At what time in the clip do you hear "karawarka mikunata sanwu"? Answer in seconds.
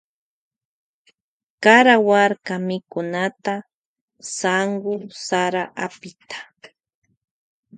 1.63-4.93